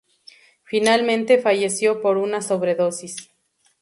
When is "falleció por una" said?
1.37-2.41